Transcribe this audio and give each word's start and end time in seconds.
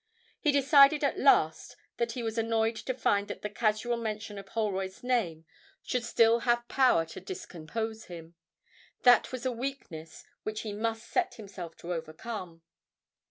He 0.39 0.51
decided 0.51 1.03
at 1.03 1.19
last 1.19 1.75
that 1.97 2.13
he 2.13 2.23
was 2.23 2.35
annoyed 2.39 2.75
to 2.87 2.93
find 2.95 3.27
that 3.27 3.43
the 3.43 3.51
casual 3.51 3.97
mention 3.97 4.39
of 4.39 4.47
Holroyd's 4.49 5.03
name 5.03 5.45
should 5.83 6.03
still 6.03 6.39
have 6.39 6.67
power 6.67 7.05
to 7.05 7.21
discompose 7.21 8.05
him 8.05 8.33
that 9.03 9.31
was 9.31 9.45
a 9.45 9.51
weakness 9.51 10.25
which 10.41 10.61
he 10.61 10.73
must 10.73 11.05
set 11.07 11.35
himself 11.35 11.77
to 11.77 11.93
overcome. 11.93 12.63